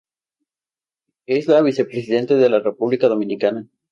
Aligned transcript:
Es 1.27 1.45
la 1.45 1.61
vicepresidente 1.61 2.33
de 2.33 2.49
la 2.49 2.59
República 2.59 3.07
Dominicana. 3.07 3.67